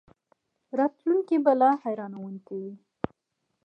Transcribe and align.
راتلونکی 0.77 1.37
به 1.45 1.53
لا 1.59 1.69
حیرانوونکی 1.83 2.57
وي. 2.63 2.73